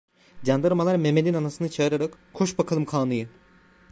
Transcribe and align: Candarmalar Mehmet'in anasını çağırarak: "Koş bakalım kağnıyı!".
Candarmalar 0.45 0.95
Mehmet'in 0.97 1.33
anasını 1.33 1.69
çağırarak: 1.69 2.13
"Koş 2.33 2.57
bakalım 2.57 2.85
kağnıyı!". 2.85 3.29